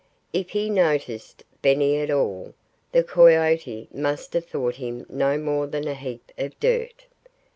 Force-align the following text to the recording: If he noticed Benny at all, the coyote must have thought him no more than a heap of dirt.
If 0.33 0.49
he 0.49 0.71
noticed 0.71 1.43
Benny 1.61 1.97
at 1.99 2.09
all, 2.09 2.55
the 2.91 3.03
coyote 3.03 3.87
must 3.93 4.33
have 4.33 4.47
thought 4.47 4.77
him 4.77 5.05
no 5.09 5.37
more 5.37 5.67
than 5.67 5.87
a 5.87 5.93
heap 5.93 6.31
of 6.39 6.59
dirt. 6.59 7.05